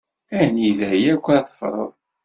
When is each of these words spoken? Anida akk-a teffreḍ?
Anida 0.39 0.89
akk-a 1.13 1.37
teffreḍ? 1.45 1.93